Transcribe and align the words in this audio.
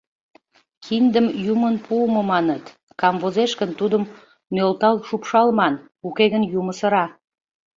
Киндым 0.83 1.27
«юмын 1.51 1.75
пуымо» 1.85 2.21
маныт, 2.31 2.63
камвозеш 2.99 3.51
гын— 3.59 3.71
тудым 3.79 4.03
нӧлтал 4.53 4.95
шупшалман, 5.07 5.73
уке 6.07 6.25
гын 6.33 6.43
юмо 6.59 6.73
сыра. 6.79 7.05